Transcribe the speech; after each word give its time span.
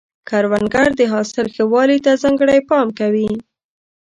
کروندګر 0.29 0.87
د 0.99 1.01
حاصل 1.13 1.45
ښه 1.55 1.63
والي 1.73 1.97
ته 2.05 2.11
ځانګړی 2.23 2.59
پام 2.69 2.87
کوي 2.99 3.29